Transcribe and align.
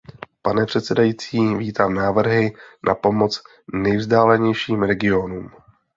Pane 0.41 0.65
předsedající, 0.65 1.55
vítám 1.55 1.93
návrhy 1.93 2.53
na 2.87 2.95
pomoc 2.95 3.41
nejvzdálenějším 3.73 4.83
regionům. 4.83 5.49